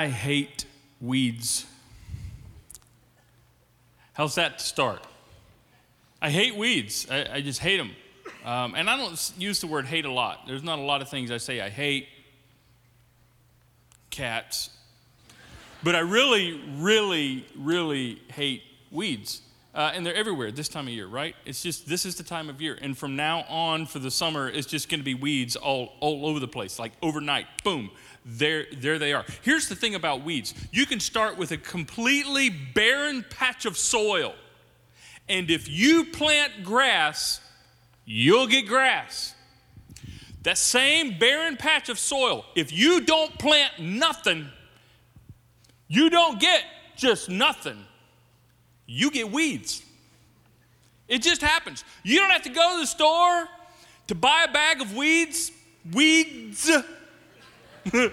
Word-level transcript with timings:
I 0.00 0.08
hate 0.08 0.64
weeds. 0.98 1.66
How's 4.14 4.36
that 4.36 4.58
to 4.58 4.64
start? 4.64 5.06
I 6.22 6.30
hate 6.30 6.56
weeds. 6.56 7.06
I, 7.10 7.34
I 7.34 7.40
just 7.42 7.60
hate 7.60 7.76
them. 7.76 7.90
Um, 8.42 8.74
and 8.74 8.88
I 8.88 8.96
don't 8.96 9.32
use 9.36 9.60
the 9.60 9.66
word 9.66 9.84
hate 9.84 10.06
a 10.06 10.10
lot. 10.10 10.46
There's 10.46 10.62
not 10.62 10.78
a 10.78 10.82
lot 10.82 11.02
of 11.02 11.10
things 11.10 11.30
I 11.30 11.36
say 11.36 11.60
I 11.60 11.68
hate. 11.68 12.08
Cats. 14.08 14.70
But 15.82 15.94
I 15.94 15.98
really, 15.98 16.58
really, 16.78 17.44
really 17.54 18.22
hate 18.28 18.62
weeds. 18.90 19.42
Uh, 19.74 19.92
and 19.94 20.04
they're 20.04 20.14
everywhere 20.14 20.50
this 20.50 20.68
time 20.70 20.86
of 20.88 20.94
year, 20.94 21.08
right? 21.08 21.36
It's 21.44 21.62
just, 21.62 21.86
this 21.86 22.06
is 22.06 22.16
the 22.16 22.24
time 22.24 22.48
of 22.48 22.62
year. 22.62 22.78
And 22.80 22.96
from 22.96 23.16
now 23.16 23.42
on 23.50 23.84
for 23.84 23.98
the 23.98 24.10
summer, 24.10 24.48
it's 24.48 24.66
just 24.66 24.88
going 24.88 25.00
to 25.00 25.04
be 25.04 25.14
weeds 25.14 25.56
all, 25.56 25.92
all 26.00 26.24
over 26.24 26.40
the 26.40 26.48
place, 26.48 26.78
like 26.78 26.92
overnight. 27.02 27.46
Boom. 27.64 27.90
There, 28.24 28.66
there 28.76 28.98
they 28.98 29.12
are. 29.12 29.24
Here's 29.42 29.68
the 29.68 29.74
thing 29.74 29.94
about 29.94 30.24
weeds 30.24 30.54
you 30.72 30.86
can 30.86 31.00
start 31.00 31.38
with 31.38 31.52
a 31.52 31.56
completely 31.56 32.50
barren 32.50 33.24
patch 33.28 33.64
of 33.64 33.76
soil. 33.76 34.34
And 35.28 35.50
if 35.50 35.68
you 35.68 36.04
plant 36.06 36.64
grass, 36.64 37.40
you'll 38.04 38.46
get 38.46 38.66
grass. 38.66 39.34
That 40.42 40.58
same 40.58 41.18
barren 41.18 41.56
patch 41.56 41.88
of 41.88 41.98
soil, 41.98 42.44
if 42.54 42.72
you 42.72 43.02
don't 43.02 43.38
plant 43.38 43.78
nothing, 43.78 44.48
you 45.86 46.10
don't 46.10 46.40
get 46.40 46.64
just 46.96 47.28
nothing 47.28 47.84
you 48.90 49.12
get 49.12 49.30
weeds. 49.30 49.84
It 51.06 51.22
just 51.22 51.40
happens. 51.40 51.84
You 52.02 52.18
don't 52.18 52.30
have 52.30 52.42
to 52.42 52.50
go 52.50 52.74
to 52.74 52.80
the 52.80 52.86
store 52.86 53.48
to 54.08 54.14
buy 54.16 54.46
a 54.48 54.52
bag 54.52 54.80
of 54.80 54.96
weeds. 54.96 55.52
Weeds. 55.92 56.68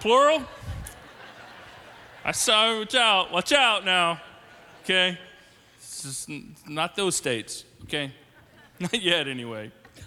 Plural. 0.00 0.42
I 2.24 2.32
saw, 2.32 2.78
watch 2.78 2.94
out, 2.94 3.32
watch 3.32 3.52
out 3.52 3.84
now. 3.84 4.20
Okay? 4.84 5.18
It's 5.76 6.02
just 6.02 6.30
not 6.68 6.96
those 6.96 7.16
states, 7.16 7.64
okay? 7.84 8.12
Not 8.80 9.02
yet, 9.02 9.28
anyway. 9.28 9.70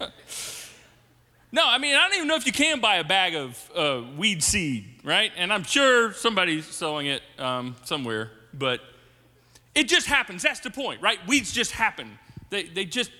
no, 1.52 1.62
I 1.64 1.78
mean, 1.78 1.94
I 1.94 2.08
don't 2.08 2.16
even 2.16 2.26
know 2.26 2.34
if 2.34 2.44
you 2.44 2.52
can 2.52 2.80
buy 2.80 2.96
a 2.96 3.04
bag 3.04 3.36
of 3.36 3.70
uh, 3.76 4.02
weed 4.16 4.42
seed, 4.42 4.86
right? 5.04 5.30
And 5.36 5.52
I'm 5.52 5.62
sure 5.62 6.12
somebody's 6.12 6.66
selling 6.66 7.06
it 7.06 7.22
um, 7.38 7.76
somewhere, 7.84 8.32
but 8.52 8.80
it 9.76 9.86
just 9.86 10.08
happens. 10.08 10.42
That's 10.42 10.58
the 10.58 10.70
point, 10.70 11.00
right? 11.02 11.18
Weeds 11.28 11.52
just 11.52 11.70
happen. 11.70 12.18
They, 12.50 12.64
they 12.64 12.84
just, 12.84 13.12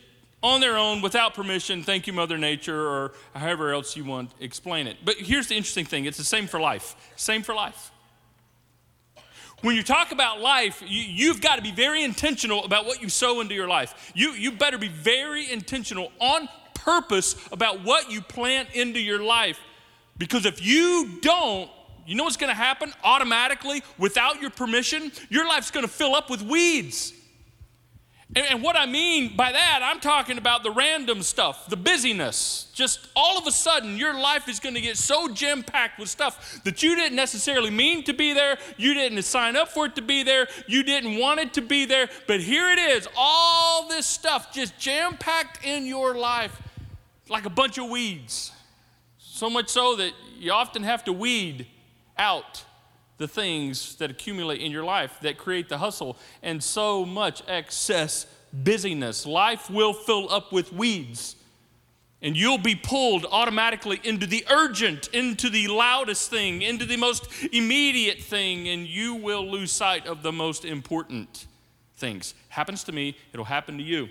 on 0.45 0.61
their 0.61 0.77
own, 0.77 1.00
without 1.00 1.33
permission, 1.33 1.83
thank 1.83 2.06
you, 2.06 2.12
Mother 2.12 2.37
Nature, 2.37 2.87
or 2.87 3.12
however 3.34 3.73
else 3.73 3.97
you 3.97 4.05
want 4.05 4.39
to 4.39 4.45
explain 4.45 4.86
it. 4.86 4.98
But 5.03 5.17
here's 5.17 5.48
the 5.48 5.56
interesting 5.56 5.86
thing 5.86 6.05
it's 6.05 6.19
the 6.19 6.25
same 6.25 6.47
for 6.47 6.61
life. 6.61 6.95
Same 7.17 7.42
for 7.42 7.55
life. 7.55 7.91
When 9.62 9.75
you 9.75 9.83
talk 9.83 10.12
about 10.12 10.42
life, 10.42 10.83
you, 10.86 11.28
have 11.28 11.41
got 11.41 11.56
to 11.56 11.62
be 11.62 11.73
very 11.73 12.05
intentional 12.05 12.64
about 12.64 12.84
what 12.84 13.01
you 13.01 13.09
sow 13.09 13.41
into 13.41 13.55
your 13.55 13.67
life. 13.67 14.12
You, 14.14 14.33
you 14.33 14.53
better 14.53 14.77
be 14.77 14.89
very 14.89 15.51
intentional 15.51 16.12
on 16.20 16.51
purpose 16.75 17.34
about 17.51 17.83
what 17.83 18.11
you 18.11 18.20
plant 18.20 18.69
into 18.75 19.01
your 19.01 19.23
life. 19.23 19.58
Because 20.19 20.45
if 20.45 20.64
you 20.64 21.19
don't, 21.23 21.70
you 22.06 22.14
know 22.14 22.25
what's 22.25 22.36
going 22.36 22.51
to 22.51 22.55
happen 22.55 22.92
automatically 23.03 23.83
without 23.97 24.42
your 24.42 24.51
permission? 24.51 25.11
Your 25.31 25.48
life's 25.48 25.70
going 25.70 25.86
to 25.86 25.92
fill 25.92 26.14
up 26.14 26.29
with 26.29 26.42
weeds. 26.42 27.14
And, 28.34 28.47
and, 28.47 28.62
what 28.62 28.75
I 28.75 28.86
mean 28.86 29.36
by 29.36 29.53
that, 29.53 29.80
I'm 29.83 30.00
talking 30.00 30.39
about 30.39 30.62
the 30.62 30.70
random 30.70 31.22
stuff, 31.22 31.69
the 31.69 31.77
busyness. 31.77 32.70
Just 32.72 33.06
all 33.14 33.36
of 33.36 33.47
a 33.47 33.50
sudden, 33.50 33.98
your 33.98 34.19
life 34.19 34.48
is 34.48 34.61
going 34.61 34.75
to 34.75 34.80
get 34.80 34.97
so 34.97 35.28
jam 35.28 35.62
packed 35.62 35.98
with 36.00 36.08
stuff 36.08 36.61
that 36.64 36.83
you 36.83 36.97
didn't 36.97 37.17
necessarily 37.17 37.70
mean 37.70 38.02
to 38.05 38.14
be 38.14 38.33
there. 38.33 38.56
You 38.78 38.95
didn't 38.95 39.22
sign 39.22 39.56
up 39.56 39.69
for 39.69 39.86
it 39.86 39.97
to 39.97 40.02
be 40.02 40.22
there. 40.22 40.48
You 40.67 40.83
didn't 40.83 41.19
want 41.19 41.41
it 41.41 41.52
to 41.55 41.61
be 41.61 41.84
there. 41.84 42.08
But 42.27 42.41
here 42.41 42.70
it 42.70 42.78
is 42.78 43.06
all 43.17 43.89
this 43.89 44.06
stuff 44.06 44.55
just 44.55 44.78
jam 44.78 45.17
packed 45.19 45.64
in 45.64 45.85
your 45.85 46.14
life 46.14 46.62
like 47.29 47.45
a 47.45 47.51
bunch 47.51 47.77
of 47.77 47.91
weeds. 47.91 48.52
So 49.18 49.51
much 49.51 49.68
so 49.68 49.96
that 49.96 50.12
you 50.39 50.51
often 50.51 50.83
have 50.83 51.05
to 51.05 51.12
weed 51.12 51.67
out 52.17 52.64
the 53.19 53.29
things 53.29 53.97
that 53.97 54.11
accumulate 54.11 54.61
in 54.61 54.73
your 54.73 54.85
life 54.85 55.19
that 55.23 55.39
create 55.39 55.69
the 55.69 55.79
hustle 55.79 56.17
and 56.42 56.63
so 56.63 57.05
much 57.05 57.42
excess 57.47 58.27
busyness. 58.52 59.27
Life 59.27 59.70
will 59.70 59.92
fill 59.92 60.30
up 60.30 60.52
with 60.52 60.73
weeds. 60.73 61.36
And 62.23 62.36
you'll 62.36 62.58
be 62.58 62.74
pulled 62.74 63.27
automatically 63.30 64.01
into 64.03 64.27
the 64.27 64.47
urgent, 64.51 65.08
into 65.08 65.51
the 65.51 65.69
loudest 65.69 66.30
thing, 66.30 66.63
into 66.63 66.86
the 66.86 66.97
most 66.97 67.29
immediate 67.53 68.19
thing, 68.19 68.67
and 68.69 68.86
you 68.86 69.14
will 69.14 69.47
lose 69.47 69.70
sight 69.70 70.07
of 70.07 70.23
the 70.23 70.33
most 70.33 70.64
important 70.64 71.47
things. 71.97 72.35
Happens 72.48 72.83
to 72.85 72.92
me, 72.92 73.17
it'll 73.35 73.45
happen 73.45 73.77
to 73.77 73.85
you. 73.85 74.08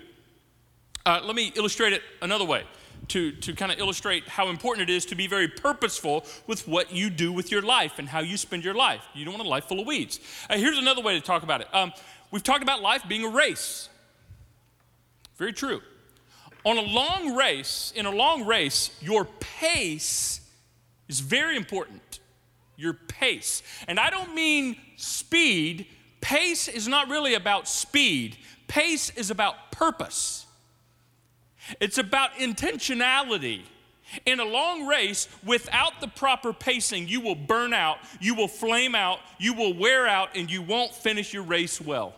Uh, 1.04 1.20
let 1.24 1.34
me 1.34 1.52
illustrate 1.56 1.92
it 1.92 2.02
another 2.22 2.44
way 2.44 2.64
to, 3.08 3.32
to 3.32 3.54
kind 3.54 3.72
of 3.72 3.78
illustrate 3.78 4.28
how 4.28 4.48
important 4.48 4.88
it 4.88 4.92
is 4.92 5.06
to 5.06 5.14
be 5.14 5.26
very 5.26 5.48
purposeful 5.48 6.24
with 6.46 6.66
what 6.66 6.92
you 6.92 7.10
do 7.10 7.32
with 7.32 7.50
your 7.50 7.62
life 7.62 7.98
and 7.98 8.08
how 8.08 8.20
you 8.20 8.36
spend 8.36 8.64
your 8.64 8.74
life. 8.74 9.02
You 9.14 9.24
don't 9.24 9.34
want 9.34 9.46
a 9.46 9.48
life 9.48 9.64
full 9.64 9.80
of 9.80 9.86
weeds. 9.86 10.20
Uh, 10.48 10.56
here's 10.56 10.78
another 10.78 11.02
way 11.02 11.14
to 11.14 11.20
talk 11.20 11.42
about 11.42 11.60
it. 11.60 11.68
Um, 11.72 11.92
we've 12.30 12.42
talked 12.42 12.62
about 12.62 12.82
life 12.82 13.02
being 13.08 13.24
a 13.24 13.28
race. 13.28 13.88
Very 15.36 15.52
true. 15.52 15.80
On 16.64 16.78
a 16.78 16.82
long 16.82 17.34
race, 17.34 17.92
in 17.94 18.06
a 18.06 18.10
long 18.10 18.46
race, 18.46 18.90
your 19.02 19.26
pace 19.38 20.40
is 21.08 21.20
very 21.20 21.56
important. 21.56 22.20
Your 22.76 22.94
pace. 22.94 23.62
And 23.86 24.00
I 24.00 24.10
don't 24.10 24.34
mean 24.34 24.76
speed. 24.96 25.86
Pace 26.20 26.68
is 26.68 26.88
not 26.88 27.08
really 27.08 27.34
about 27.34 27.68
speed, 27.68 28.38
pace 28.66 29.10
is 29.10 29.30
about 29.30 29.70
purpose. 29.70 30.46
It's 31.80 31.98
about 31.98 32.32
intentionality. 32.34 33.62
In 34.26 34.38
a 34.38 34.44
long 34.44 34.86
race, 34.86 35.28
without 35.44 36.00
the 36.00 36.08
proper 36.08 36.52
pacing, 36.52 37.08
you 37.08 37.20
will 37.20 37.34
burn 37.34 37.72
out, 37.72 37.98
you 38.20 38.34
will 38.34 38.48
flame 38.48 38.94
out, 38.94 39.18
you 39.38 39.54
will 39.54 39.72
wear 39.72 40.06
out, 40.06 40.36
and 40.36 40.50
you 40.50 40.60
won't 40.60 40.94
finish 40.94 41.32
your 41.32 41.42
race 41.42 41.80
well 41.80 42.14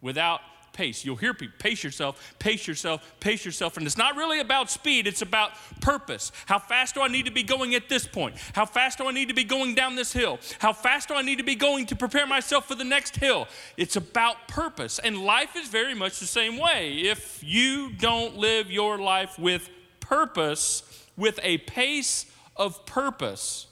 without 0.00 0.40
pace. 0.78 1.04
You'll 1.04 1.16
hear 1.16 1.34
people 1.34 1.56
pace 1.58 1.82
yourself, 1.82 2.36
pace 2.38 2.68
yourself, 2.68 3.02
pace 3.18 3.44
yourself. 3.44 3.76
And 3.76 3.84
it's 3.84 3.98
not 3.98 4.14
really 4.14 4.38
about 4.38 4.70
speed, 4.70 5.08
it's 5.08 5.22
about 5.22 5.50
purpose. 5.80 6.30
How 6.46 6.60
fast 6.60 6.94
do 6.94 7.02
I 7.02 7.08
need 7.08 7.24
to 7.26 7.32
be 7.32 7.42
going 7.42 7.74
at 7.74 7.88
this 7.88 8.06
point? 8.06 8.36
How 8.52 8.64
fast 8.64 8.98
do 8.98 9.08
I 9.08 9.10
need 9.10 9.26
to 9.26 9.34
be 9.34 9.42
going 9.42 9.74
down 9.74 9.96
this 9.96 10.12
hill? 10.12 10.38
How 10.60 10.72
fast 10.72 11.08
do 11.08 11.14
I 11.14 11.22
need 11.22 11.38
to 11.38 11.44
be 11.44 11.56
going 11.56 11.86
to 11.86 11.96
prepare 11.96 12.28
myself 12.28 12.68
for 12.68 12.76
the 12.76 12.84
next 12.84 13.16
hill? 13.16 13.48
It's 13.76 13.96
about 13.96 14.46
purpose. 14.46 15.00
And 15.00 15.18
life 15.18 15.56
is 15.56 15.66
very 15.66 15.94
much 15.94 16.20
the 16.20 16.26
same 16.26 16.56
way. 16.56 16.92
If 16.92 17.42
you 17.42 17.90
don't 17.90 18.36
live 18.36 18.70
your 18.70 18.98
life 18.98 19.36
with 19.36 19.68
purpose, 19.98 20.84
with 21.16 21.40
a 21.42 21.58
pace 21.58 22.26
of 22.56 22.86
purpose, 22.86 23.66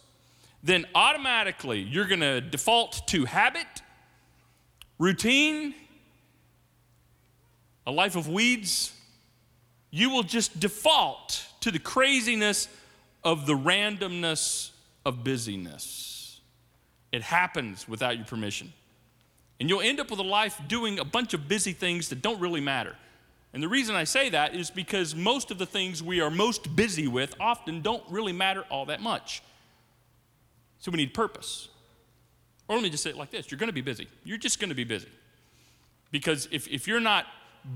then 0.61 0.85
automatically 0.93 1.79
you're 1.79 2.09
going 2.09 2.21
to 2.21 2.41
default 2.41 3.07
to 3.07 3.27
habit, 3.27 3.83
routine, 4.99 5.73
a 7.87 7.93
life 7.93 8.17
of 8.17 8.29
weeds, 8.29 8.93
you 9.91 10.11
will 10.11 10.23
just 10.23 10.59
default 10.59 11.47
to 11.61 11.71
the 11.71 11.79
craziness 11.79 12.69
of 13.25 13.47
the 13.47 13.55
randomness 13.55 14.71
of 15.05 15.25
busyness. 15.25 16.41
It 17.13 17.23
happens 17.23 17.89
without 17.89 18.17
your 18.17 18.27
permission. 18.27 18.73
And 19.59 19.69
you'll 19.69 19.81
end 19.81 20.01
up 20.01 20.11
with 20.11 20.21
a 20.21 20.25
life 20.25 20.61
doing 20.69 20.99
a 20.99 21.05
bunch 21.05 21.33
of 21.33 21.49
busy 21.49 21.73
things 21.73 22.11
that 22.11 22.21
don't 22.21 22.41
really 22.41 22.61
matter. 22.61 22.95
And 23.53 23.63
the 23.63 23.69
reason 23.69 23.95
I 23.95 24.05
say 24.05 24.29
that 24.31 24.55
is 24.55 24.71
because 24.71 25.15
most 25.15 25.51
of 25.51 25.57
the 25.57 25.65
things 25.65 26.03
we 26.03 26.21
are 26.21 26.31
most 26.31 26.77
busy 26.77 27.09
with 27.09 27.35
often 27.41 27.81
don't 27.81 28.03
really 28.11 28.33
matter 28.33 28.65
all 28.71 28.87
that 28.87 29.01
much. 29.01 29.43
So 30.79 30.91
we 30.91 30.99
need 30.99 31.15
purpose. 31.15 31.69
Or 32.69 32.77
let 32.77 32.83
me 32.83 32.91
just 32.91 33.03
say 33.03 33.11
it 33.11 33.17
like 33.17 33.31
this 33.31 33.51
you're 33.51 33.59
going 33.59 33.69
to 33.69 33.73
be 33.73 33.81
busy. 33.81 34.09
You're 34.25 34.39
just 34.39 34.61
going 34.61 34.69
to 34.69 34.75
be 34.77 34.85
busy. 34.85 35.09
Because 36.11 36.49
if, 36.51 36.69
if 36.69 36.87
you're 36.87 37.01
not 37.01 37.27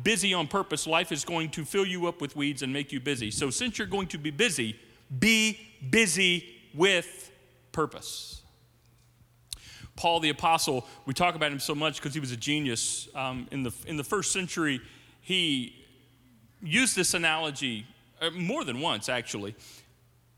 busy 0.03 0.35
on 0.35 0.47
purpose, 0.47 0.87
life 0.87 1.13
is 1.13 1.25
going 1.25 1.51
to 1.51 1.65
fill 1.65 1.87
you 1.87 2.07
up 2.07 2.21
with 2.21 2.37
weeds 2.37 2.63
and 2.63 2.73
make 2.73 2.93
you 2.93 3.01
busy. 3.01 3.31
So, 3.31 3.51
since 3.51 3.79
you're 3.79 3.87
going 3.87 4.09
to 4.09 4.19
be 4.19 4.31
busy, 4.31 4.77
be 5.19 5.59
busy 5.91 6.47
with 6.75 7.31
purpose. 7.73 8.43
Paul 9.97 10.21
the 10.21 10.31
Apostle, 10.31 10.87
we 11.05 11.13
talk 11.13 11.35
about 11.35 11.53
him 11.53 11.59
so 11.59 11.75
much 11.75 11.97
because 11.97 12.15
he 12.15 12.21
was 12.21 12.33
a 12.33 12.37
genius. 12.37 13.09
Um, 13.15 13.47
in, 13.51 13.63
the, 13.63 13.73
in 13.87 13.97
the 13.97 14.05
first 14.05 14.33
century, 14.33 14.81
he 15.21 15.75
used 16.63 16.97
this 16.97 17.13
analogy 17.13 17.87
uh, 18.21 18.31
more 18.31 18.65
than 18.65 18.81
once, 18.81 19.09
actually, 19.09 19.55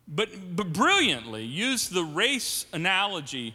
but, 0.09 0.31
but 0.57 0.73
brilliantly 0.73 1.45
used 1.45 1.93
the 1.93 2.03
race 2.03 2.67
analogy 2.73 3.55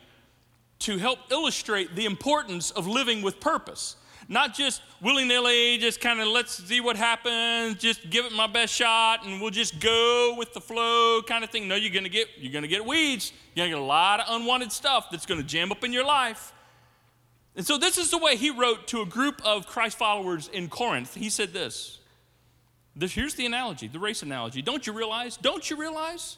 to 0.80 0.98
help 0.98 1.20
illustrate 1.30 1.96
the 1.96 2.06
importance 2.06 2.72
of 2.72 2.88
living 2.88 3.22
with 3.22 3.40
purpose. 3.40 3.96
Not 4.30 4.54
just 4.54 4.82
willy 5.02 5.26
nilly, 5.26 5.78
just 5.78 6.02
kind 6.02 6.20
of 6.20 6.28
let's 6.28 6.64
see 6.64 6.82
what 6.82 6.98
happens, 6.98 7.78
just 7.78 8.10
give 8.10 8.26
it 8.26 8.34
my 8.34 8.48
best 8.48 8.74
shot, 8.74 9.26
and 9.26 9.42
we'll 9.42 9.52
just 9.52 9.80
go 9.80 10.36
with 10.38 10.54
the 10.54 10.62
flow 10.62 11.22
kind 11.22 11.44
of 11.44 11.50
thing. 11.50 11.68
No, 11.68 11.76
you're 11.76 11.94
gonna 11.94 12.10
get 12.10 12.28
you're 12.38 12.52
gonna 12.52 12.68
get 12.68 12.86
weeds. 12.86 13.32
You're 13.56 13.66
gonna 13.66 13.76
get 13.76 13.82
a 13.82 13.86
lot 13.86 14.20
of 14.20 14.26
unwanted 14.30 14.72
stuff 14.72 15.08
that's 15.12 15.26
gonna 15.26 15.44
jam 15.44 15.72
up 15.72 15.84
in 15.84 15.94
your 15.94 16.06
life. 16.06 16.54
And 17.56 17.66
so 17.66 17.78
this 17.78 17.98
is 17.98 18.12
the 18.12 18.18
way 18.18 18.36
he 18.36 18.52
wrote 18.52 18.88
to 18.90 19.02
a 19.02 19.06
group 19.06 19.42
of 19.44 19.66
Christ 19.66 19.98
followers 19.98 20.48
in 20.48 20.70
Corinth. 20.70 21.16
He 21.16 21.30
said 21.30 21.54
this. 21.54 22.00
this 22.96 23.14
here's 23.14 23.34
the 23.34 23.46
analogy, 23.46 23.88
the 23.88 24.00
race 24.00 24.22
analogy. 24.22 24.62
Don't 24.62 24.86
you 24.86 24.94
realize? 24.94 25.38
Don't 25.38 25.68
you 25.70 25.76
realize 25.76 26.38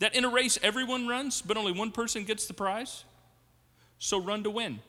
that 0.00 0.14
in 0.14 0.24
a 0.24 0.28
race 0.28 0.58
everyone 0.62 1.08
runs, 1.08 1.40
but 1.40 1.56
only 1.56 1.72
one 1.72 1.92
person 1.92 2.24
gets 2.24 2.46
the 2.46 2.54
prize? 2.54 3.04
So 3.98 4.20
run 4.20 4.42
to 4.42 4.50
win. 4.50 4.80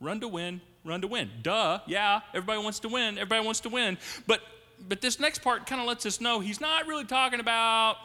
Run 0.00 0.20
to 0.20 0.28
win, 0.28 0.60
run 0.88 1.02
to 1.02 1.08
win. 1.08 1.30
Duh, 1.42 1.80
yeah, 1.86 2.20
everybody 2.34 2.62
wants 2.62 2.80
to 2.80 2.88
win, 2.88 3.18
everybody 3.18 3.44
wants 3.44 3.60
to 3.60 3.68
win. 3.68 3.98
But 4.26 4.40
but 4.88 5.00
this 5.00 5.18
next 5.18 5.42
part 5.42 5.66
kind 5.66 5.80
of 5.80 5.86
lets 5.86 6.06
us 6.06 6.20
know 6.20 6.40
he's 6.40 6.60
not 6.60 6.86
really 6.86 7.04
talking 7.04 7.40
about 7.40 7.96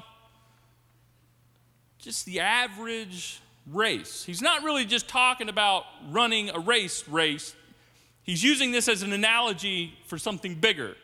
just 2.00 2.26
the 2.26 2.40
average 2.40 3.40
race. 3.72 4.24
He's 4.24 4.42
not 4.42 4.64
really 4.64 4.86
just 4.86 5.08
talking 5.08 5.50
about 5.50 5.86
running 6.10 6.50
a 6.50 6.60
race 6.60 7.08
race. 7.08 7.56
He's 8.24 8.44
using 8.44 8.72
this 8.72 8.88
as 8.88 9.04
an 9.04 9.14
analogy 9.14 9.98
for 10.08 10.18
something 10.18 10.56
bigger. 10.56 10.96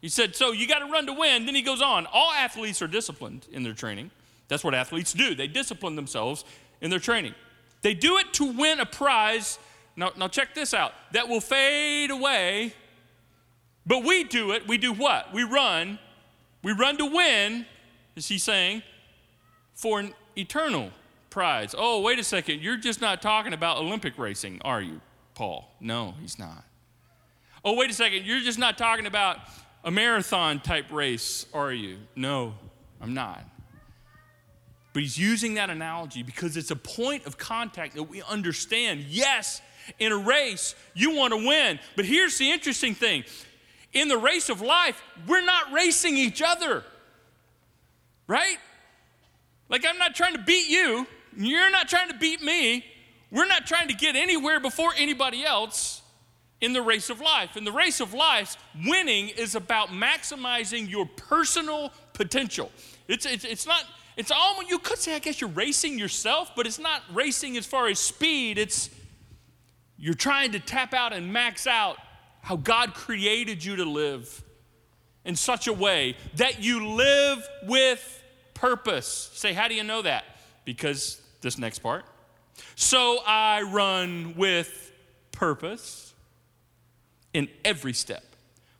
He 0.00 0.08
said, 0.08 0.36
So 0.36 0.52
you 0.52 0.66
got 0.66 0.80
to 0.80 0.86
run 0.86 1.06
to 1.06 1.12
win. 1.12 1.46
Then 1.46 1.54
he 1.54 1.62
goes 1.62 1.82
on. 1.82 2.06
All 2.12 2.32
athletes 2.32 2.82
are 2.82 2.86
disciplined 2.86 3.46
in 3.50 3.62
their 3.62 3.72
training. 3.72 4.10
That's 4.48 4.62
what 4.62 4.74
athletes 4.74 5.12
do. 5.12 5.34
They 5.34 5.48
discipline 5.48 5.96
themselves 5.96 6.44
in 6.80 6.90
their 6.90 6.98
training. 6.98 7.34
They 7.82 7.94
do 7.94 8.18
it 8.18 8.32
to 8.34 8.52
win 8.52 8.80
a 8.80 8.86
prize 8.86 9.58
now, 9.96 10.12
now 10.16 10.28
check 10.28 10.54
this 10.54 10.74
out 10.74 10.92
that 11.12 11.28
will 11.28 11.40
fade 11.40 12.10
away, 12.10 12.74
but 13.86 14.04
we 14.04 14.24
do 14.24 14.52
it. 14.52 14.68
We 14.68 14.78
do 14.78 14.92
what? 14.92 15.32
We 15.32 15.42
run. 15.42 15.98
We 16.62 16.72
run 16.72 16.98
to 16.98 17.06
win, 17.06 17.66
is 18.14 18.28
he 18.28 18.38
saying, 18.38 18.82
for 19.74 20.00
an 20.00 20.14
eternal 20.36 20.90
prize. 21.30 21.74
Oh, 21.76 22.00
wait 22.00 22.18
a 22.18 22.24
second. 22.24 22.60
You're 22.60 22.76
just 22.76 23.00
not 23.00 23.22
talking 23.22 23.52
about 23.52 23.78
Olympic 23.78 24.18
racing, 24.18 24.60
are 24.64 24.80
you, 24.80 25.00
Paul? 25.34 25.70
No, 25.80 26.14
he's 26.20 26.38
not. 26.38 26.64
Oh, 27.64 27.74
wait 27.74 27.90
a 27.90 27.94
second. 27.94 28.24
You're 28.24 28.40
just 28.40 28.58
not 28.58 28.78
talking 28.78 29.06
about 29.06 29.38
a 29.84 29.90
marathon 29.90 30.60
type 30.60 30.86
race, 30.90 31.46
are 31.54 31.72
you? 31.72 31.98
No, 32.14 32.54
I'm 33.00 33.14
not. 33.14 33.44
But 34.92 35.02
he's 35.02 35.18
using 35.18 35.54
that 35.54 35.68
analogy 35.68 36.22
because 36.22 36.56
it's 36.56 36.70
a 36.70 36.76
point 36.76 37.26
of 37.26 37.36
contact 37.36 37.94
that 37.96 38.04
we 38.04 38.22
understand. 38.22 39.02
Yes, 39.08 39.60
in 39.98 40.12
a 40.12 40.18
race, 40.18 40.74
you 40.94 41.14
want 41.14 41.32
to 41.32 41.46
win. 41.46 41.78
But 41.94 42.04
here's 42.04 42.38
the 42.38 42.50
interesting 42.50 42.94
thing 42.94 43.24
in 43.92 44.08
the 44.08 44.18
race 44.18 44.48
of 44.48 44.60
life, 44.60 45.02
we're 45.26 45.44
not 45.44 45.72
racing 45.72 46.16
each 46.16 46.42
other, 46.42 46.84
right? 48.26 48.58
Like, 49.68 49.86
I'm 49.86 49.98
not 49.98 50.14
trying 50.14 50.34
to 50.34 50.42
beat 50.42 50.68
you, 50.68 51.06
you're 51.36 51.70
not 51.70 51.88
trying 51.88 52.08
to 52.08 52.16
beat 52.16 52.42
me. 52.42 52.84
We're 53.30 53.46
not 53.46 53.66
trying 53.66 53.88
to 53.88 53.94
get 53.94 54.16
anywhere 54.16 54.60
before 54.60 54.92
anybody 54.96 55.44
else 55.44 56.00
in 56.60 56.72
the 56.72 56.80
race 56.80 57.10
of 57.10 57.20
life. 57.20 57.56
In 57.56 57.64
the 57.64 57.72
race 57.72 58.00
of 58.00 58.14
life, 58.14 58.56
winning 58.86 59.28
is 59.28 59.54
about 59.54 59.88
maximizing 59.88 60.88
your 60.88 61.06
personal 61.06 61.92
potential. 62.12 62.70
It's, 63.08 63.26
it's, 63.26 63.44
it's 63.44 63.66
not, 63.66 63.84
it's 64.16 64.30
almost, 64.30 64.70
you 64.70 64.78
could 64.78 64.98
say, 64.98 65.14
I 65.14 65.18
guess 65.18 65.40
you're 65.40 65.50
racing 65.50 65.98
yourself, 65.98 66.52
but 66.56 66.66
it's 66.66 66.78
not 66.78 67.02
racing 67.12 67.56
as 67.56 67.66
far 67.66 67.88
as 67.88 67.98
speed, 67.98 68.58
it's 68.58 68.90
you're 69.98 70.14
trying 70.14 70.52
to 70.52 70.60
tap 70.60 70.94
out 70.94 71.12
and 71.12 71.32
max 71.32 71.66
out 71.66 71.96
how 72.42 72.56
God 72.56 72.94
created 72.94 73.64
you 73.64 73.76
to 73.76 73.84
live 73.84 74.44
in 75.24 75.36
such 75.36 75.66
a 75.66 75.72
way 75.72 76.16
that 76.36 76.62
you 76.62 76.88
live 76.88 77.46
with 77.64 78.22
purpose. 78.54 79.30
Say, 79.34 79.52
how 79.52 79.68
do 79.68 79.74
you 79.74 79.82
know 79.82 80.02
that? 80.02 80.24
Because 80.64 81.20
this 81.40 81.58
next 81.58 81.80
part. 81.80 82.04
So 82.74 83.18
I 83.26 83.62
run 83.62 84.34
with 84.36 84.92
purpose 85.32 86.14
in 87.34 87.48
every 87.64 87.92
step. 87.92 88.24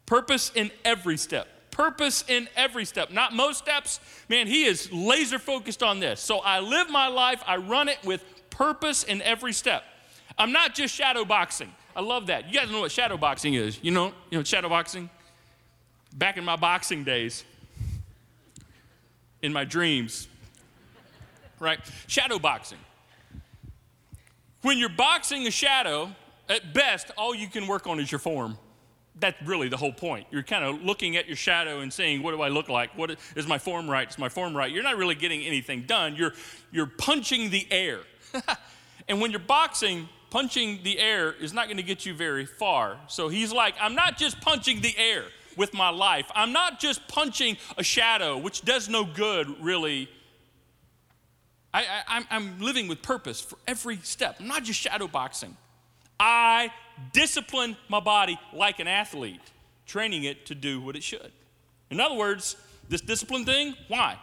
Purpose 0.06 0.52
in 0.54 0.70
every 0.84 1.16
step. 1.16 1.48
Purpose 1.70 2.24
in 2.28 2.48
every 2.56 2.84
step. 2.84 3.10
Not 3.10 3.34
most 3.34 3.58
steps. 3.58 4.00
Man, 4.28 4.46
he 4.46 4.64
is 4.64 4.90
laser 4.92 5.38
focused 5.38 5.82
on 5.82 6.00
this. 6.00 6.20
So 6.20 6.38
I 6.38 6.60
live 6.60 6.88
my 6.88 7.08
life, 7.08 7.42
I 7.46 7.56
run 7.56 7.88
it 7.88 7.98
with 8.04 8.24
purpose 8.50 9.02
in 9.02 9.20
every 9.22 9.52
step. 9.52 9.84
I'm 10.38 10.52
not 10.52 10.74
just 10.74 10.94
shadow 10.94 11.24
boxing. 11.24 11.72
I 11.94 12.00
love 12.00 12.26
that. 12.26 12.52
You 12.52 12.58
guys 12.58 12.70
know 12.70 12.80
what 12.80 12.92
shadow 12.92 13.16
boxing 13.16 13.54
is. 13.54 13.78
You 13.82 13.90
know, 13.90 14.12
you 14.30 14.38
know 14.38 14.44
shadow 14.44 14.68
boxing? 14.68 15.08
Back 16.14 16.36
in 16.36 16.44
my 16.44 16.56
boxing 16.56 17.04
days, 17.04 17.44
in 19.42 19.52
my 19.52 19.64
dreams, 19.64 20.28
right? 21.58 21.80
Shadow 22.06 22.38
boxing. 22.38 22.78
When 24.62 24.78
you're 24.78 24.88
boxing 24.88 25.46
a 25.46 25.50
shadow, 25.50 26.10
at 26.48 26.74
best, 26.74 27.10
all 27.16 27.34
you 27.34 27.48
can 27.48 27.66
work 27.66 27.86
on 27.86 27.98
is 28.00 28.10
your 28.10 28.18
form. 28.18 28.58
That's 29.18 29.40
really 29.42 29.68
the 29.68 29.76
whole 29.76 29.92
point. 29.92 30.26
You're 30.30 30.42
kind 30.42 30.64
of 30.64 30.82
looking 30.82 31.16
at 31.16 31.26
your 31.26 31.36
shadow 31.36 31.80
and 31.80 31.92
saying, 31.92 32.22
What 32.22 32.32
do 32.32 32.42
I 32.42 32.48
look 32.48 32.68
like? 32.68 32.96
What 32.96 33.10
is, 33.10 33.16
is 33.34 33.46
my 33.46 33.58
form 33.58 33.88
right? 33.88 34.08
Is 34.08 34.18
my 34.18 34.28
form 34.28 34.56
right? 34.56 34.70
You're 34.70 34.82
not 34.82 34.96
really 34.96 35.14
getting 35.14 35.42
anything 35.42 35.82
done. 35.82 36.16
You're, 36.16 36.34
you're 36.70 36.86
punching 36.86 37.50
the 37.50 37.66
air. 37.70 38.00
and 39.08 39.20
when 39.20 39.30
you're 39.30 39.40
boxing, 39.40 40.08
punching 40.30 40.80
the 40.82 40.98
air 40.98 41.32
is 41.32 41.52
not 41.52 41.66
going 41.66 41.76
to 41.76 41.82
get 41.82 42.06
you 42.06 42.14
very 42.14 42.46
far. 42.46 42.98
So 43.08 43.28
he's 43.28 43.52
like, 43.52 43.74
I'm 43.80 43.94
not 43.94 44.16
just 44.16 44.40
punching 44.40 44.80
the 44.80 44.94
air 44.96 45.24
with 45.56 45.72
my 45.72 45.88
life, 45.88 46.30
I'm 46.34 46.52
not 46.52 46.78
just 46.78 47.08
punching 47.08 47.56
a 47.78 47.82
shadow, 47.82 48.36
which 48.36 48.62
does 48.62 48.90
no 48.90 49.04
good, 49.04 49.48
really. 49.62 50.08
I, 51.72 52.24
am 52.30 52.58
living 52.60 52.88
with 52.88 53.02
purpose 53.02 53.40
for 53.40 53.58
every 53.66 53.98
step. 53.98 54.36
I'm 54.40 54.48
not 54.48 54.64
just 54.64 54.80
shadow 54.80 55.06
boxing. 55.08 55.56
I 56.18 56.70
discipline 57.12 57.76
my 57.88 58.00
body 58.00 58.38
like 58.54 58.80
an 58.80 58.88
athlete, 58.88 59.42
training 59.86 60.24
it 60.24 60.46
to 60.46 60.54
do 60.54 60.80
what 60.80 60.96
it 60.96 61.02
should. 61.02 61.32
In 61.90 62.00
other 62.00 62.14
words, 62.14 62.56
this 62.88 63.02
discipline 63.02 63.44
thing, 63.44 63.74
why? 63.88 64.18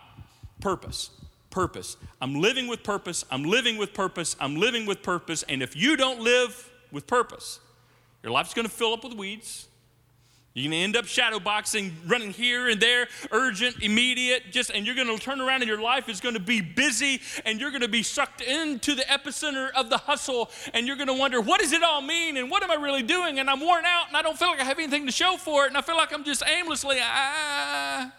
Purpose 0.62 1.12
purpose. 1.54 1.96
I'm 2.20 2.42
living 2.42 2.68
with 2.68 2.84
purpose. 2.84 3.24
I'm 3.32 3.44
living 3.44 3.78
with 3.78 3.94
purpose. 3.94 4.36
I'm 4.40 4.56
living 4.56 4.86
with 4.86 5.04
purpose. 5.04 5.44
And 5.48 5.62
if 5.62 5.76
you 5.76 5.96
don't 5.96 6.20
live 6.20 6.70
with 6.92 7.08
purpose, 7.08 7.60
your 8.24 8.32
life's 8.32 8.54
going 8.54 8.68
to 8.68 8.74
fill 8.74 8.94
up 8.94 9.04
with 9.04 9.14
weeds. 9.14 9.68
You're 10.56 10.70
going 10.70 10.72
to 10.72 10.84
end 10.84 10.96
up 10.96 11.06
shadow 11.06 11.40
boxing, 11.40 11.96
running 12.06 12.32
here 12.32 12.70
and 12.70 12.80
there, 12.80 13.08
urgent, 13.32 13.82
immediate, 13.82 14.52
just, 14.52 14.70
and 14.70 14.86
you're 14.86 14.96
going 14.96 15.08
to 15.08 15.18
turn 15.18 15.42
around 15.42 15.62
and 15.62 15.68
your 15.68 15.82
life 15.82 16.10
is 16.10 16.22
going 16.22 16.36
to 16.36 16.40
be 16.40 16.62
busy 16.62 17.22
and 17.46 17.60
you're 17.60 17.72
going 17.72 17.82
to 17.82 17.88
be 17.88 18.04
sucked 18.04 18.42
into 18.42 18.94
the 18.94 19.02
epicenter 19.04 19.72
of 19.76 19.90
the 19.90 19.98
hustle 19.98 20.52
and 20.76 20.86
you're 20.86 20.96
going 20.96 21.08
to 21.08 21.14
wonder, 21.14 21.42
what 21.42 21.60
does 21.60 21.72
it 21.72 21.82
all 21.82 22.02
mean 22.02 22.38
and 22.38 22.52
what 22.52 22.62
am 22.62 22.70
I 22.70 22.76
really 22.76 23.02
doing? 23.02 23.40
And 23.40 23.50
I'm 23.50 23.62
worn 23.62 23.86
out 23.86 24.10
and 24.10 24.18
I 24.18 24.22
don't 24.22 24.38
feel 24.38 24.50
like 24.50 24.60
I 24.60 24.64
have 24.64 24.78
anything 24.78 25.08
to 25.08 25.12
show 25.12 25.38
for 25.38 25.66
it 25.66 25.70
and 25.70 25.78
I 25.78 25.82
feel 25.82 25.98
like 25.98 26.14
I'm 26.14 26.24
just 26.24 26.44
aimlessly, 26.48 26.98
ah. 27.02 28.12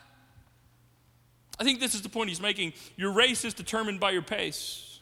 I 1.58 1.64
think 1.64 1.80
this 1.80 1.94
is 1.94 2.02
the 2.02 2.08
point 2.08 2.28
he's 2.28 2.40
making. 2.40 2.72
Your 2.96 3.12
race 3.12 3.44
is 3.44 3.54
determined 3.54 4.00
by 4.00 4.10
your 4.10 4.22
pace. 4.22 5.00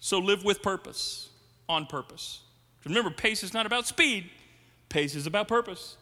So 0.00 0.18
live 0.18 0.44
with 0.44 0.62
purpose, 0.62 1.28
on 1.68 1.86
purpose. 1.86 2.40
Remember, 2.84 3.10
pace 3.10 3.44
is 3.44 3.54
not 3.54 3.66
about 3.66 3.86
speed, 3.86 4.28
pace 4.88 5.14
is 5.14 5.26
about 5.26 5.46
purpose. 5.46 5.96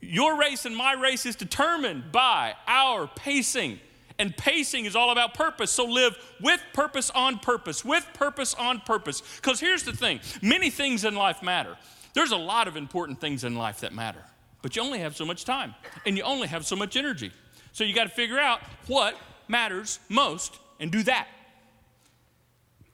Your 0.00 0.38
race 0.38 0.64
and 0.64 0.74
my 0.74 0.94
race 0.94 1.26
is 1.26 1.36
determined 1.36 2.10
by 2.10 2.54
our 2.66 3.06
pacing. 3.06 3.78
And 4.18 4.36
pacing 4.36 4.84
is 4.84 4.96
all 4.96 5.10
about 5.10 5.34
purpose. 5.34 5.70
So 5.70 5.84
live 5.84 6.16
with 6.40 6.60
purpose 6.72 7.10
on 7.10 7.38
purpose, 7.38 7.84
with 7.84 8.06
purpose 8.14 8.54
on 8.54 8.80
purpose. 8.80 9.22
Because 9.36 9.60
here's 9.60 9.84
the 9.84 9.92
thing 9.92 10.20
many 10.42 10.70
things 10.70 11.04
in 11.04 11.14
life 11.14 11.42
matter. 11.42 11.76
There's 12.14 12.32
a 12.32 12.36
lot 12.36 12.66
of 12.68 12.76
important 12.76 13.20
things 13.20 13.44
in 13.44 13.56
life 13.56 13.80
that 13.80 13.94
matter, 13.94 14.22
but 14.60 14.76
you 14.76 14.82
only 14.82 14.98
have 14.98 15.16
so 15.16 15.24
much 15.24 15.44
time 15.44 15.74
and 16.04 16.16
you 16.16 16.22
only 16.24 16.48
have 16.48 16.66
so 16.66 16.76
much 16.76 16.96
energy. 16.96 17.30
So 17.72 17.84
you 17.84 17.94
got 17.94 18.04
to 18.04 18.10
figure 18.10 18.38
out 18.38 18.60
what 18.86 19.16
matters 19.48 19.98
most 20.08 20.58
and 20.78 20.92
do 20.92 21.02
that. 21.04 21.28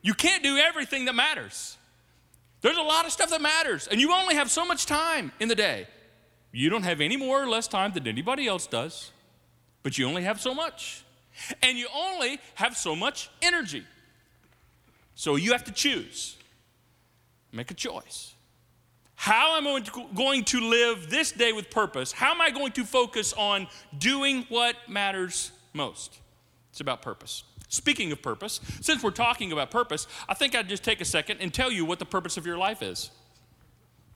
You 0.03 0.15
can't 0.15 0.43
do 0.43 0.57
everything 0.57 1.05
that 1.07 1.15
matters. 1.15 1.77
There's 2.61 2.77
a 2.77 2.83
lot 2.83 3.05
of 3.05 3.13
stuff 3.13 3.31
that 3.31 3.41
matters, 3.41 3.87
and 3.87 4.01
you 4.01 4.13
only 4.13 4.35
have 4.35 4.51
so 4.51 4.65
much 4.65 4.87
time 4.87 5.33
in 5.39 5.49
the 5.49 5.55
day. 5.55 5.87
You 6.53 6.71
don't 6.71 6.83
have 6.83 7.01
any 7.01 7.17
more 7.17 7.43
or 7.43 7.49
less 7.49 7.69
time 7.69 7.93
than 7.93 8.07
anybody 8.09 8.47
else 8.47 8.67
does, 8.67 9.13
but 9.83 9.99
you 9.99 10.07
only 10.07 10.23
have 10.23 10.41
so 10.41 10.55
much. 10.55 11.05
And 11.63 11.79
you 11.79 11.87
only 11.95 12.41
have 12.55 12.77
so 12.77 12.97
much 12.97 13.31
energy. 13.41 13.85
So 15.15 15.37
you 15.37 15.53
have 15.53 15.65
to 15.65 15.73
choose. 15.73 16.37
Make 17.53 17.71
a 17.71 17.75
choice. 17.75 18.35
How 19.21 19.57
am 19.57 19.67
I 19.67 19.83
going 20.15 20.45
to 20.45 20.61
live 20.61 21.11
this 21.11 21.33
day 21.33 21.53
with 21.53 21.71
purpose? 21.71 22.13
How 22.13 22.31
am 22.31 22.41
I 22.41 22.51
going 22.51 22.71
to 22.73 22.85
focus 22.85 23.33
on 23.33 23.67
doing 23.99 24.47
what 24.49 24.77
matters 24.89 25.51
most? 25.73 26.21
It's 26.71 26.81
about 26.81 27.03
purpose. 27.03 27.43
Speaking 27.69 28.13
of 28.13 28.23
purpose, 28.23 28.61
since 28.81 29.03
we're 29.03 29.11
talking 29.11 29.51
about 29.51 29.73
purpose, 29.73 30.07
I 30.29 30.35
think 30.35 30.55
I'd 30.55 30.69
just 30.69 30.85
take 30.85 31.01
a 31.01 31.05
second 31.05 31.39
and 31.41 31.53
tell 31.53 31.73
you 31.73 31.85
what 31.85 31.99
the 31.99 32.05
purpose 32.05 32.37
of 32.37 32.47
your 32.47 32.57
life 32.57 32.81
is. 32.81 33.11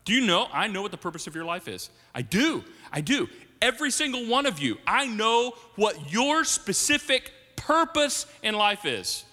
Do 0.04 0.12
you 0.12 0.24
know? 0.24 0.46
I 0.52 0.68
know 0.68 0.82
what 0.82 0.92
the 0.92 0.98
purpose 0.98 1.26
of 1.26 1.34
your 1.34 1.44
life 1.44 1.66
is. 1.66 1.90
I 2.14 2.22
do. 2.22 2.62
I 2.92 3.00
do. 3.00 3.28
Every 3.60 3.90
single 3.90 4.28
one 4.28 4.46
of 4.46 4.60
you, 4.60 4.78
I 4.86 5.06
know 5.06 5.54
what 5.74 6.12
your 6.12 6.44
specific 6.44 7.32
purpose 7.56 8.26
in 8.44 8.54
life 8.54 8.84
is. 8.84 9.24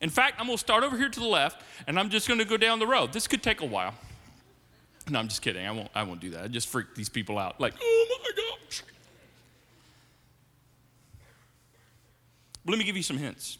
In 0.00 0.10
fact, 0.10 0.36
I'm 0.38 0.46
going 0.46 0.58
to 0.58 0.60
start 0.60 0.84
over 0.84 0.96
here 0.96 1.08
to 1.08 1.20
the 1.20 1.26
left, 1.26 1.64
and 1.88 1.98
I'm 1.98 2.08
just 2.08 2.28
going 2.28 2.38
to 2.38 2.46
go 2.46 2.56
down 2.56 2.78
the 2.78 2.86
road. 2.86 3.12
This 3.12 3.26
could 3.26 3.42
take 3.42 3.62
a 3.62 3.66
while. 3.66 3.94
No, 5.10 5.18
I'm 5.18 5.28
just 5.28 5.42
kidding. 5.42 5.66
I 5.66 5.70
won't, 5.70 5.90
I 5.94 6.02
won't 6.02 6.20
do 6.20 6.30
that. 6.30 6.44
I 6.44 6.48
just 6.48 6.68
freak 6.68 6.94
these 6.94 7.08
people 7.08 7.38
out. 7.38 7.60
Like, 7.60 7.74
oh 7.80 8.18
my 8.22 8.30
gosh. 8.36 8.82
But 12.64 12.72
let 12.72 12.78
me 12.78 12.84
give 12.84 12.96
you 12.96 13.02
some 13.02 13.18
hints. 13.18 13.58